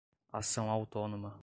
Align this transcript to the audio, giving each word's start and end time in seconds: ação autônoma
ação 0.33 0.67
autônoma 0.71 1.39